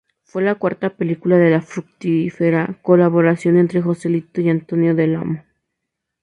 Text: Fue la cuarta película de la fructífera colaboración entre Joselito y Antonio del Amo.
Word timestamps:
Fue 0.23 0.41
la 0.41 0.55
cuarta 0.55 0.89
película 0.89 1.37
de 1.37 1.51
la 1.51 1.61
fructífera 1.61 2.79
colaboración 2.81 3.55
entre 3.57 3.83
Joselito 3.83 4.41
y 4.41 4.49
Antonio 4.49 4.95
del 4.95 5.15
Amo. 5.15 5.43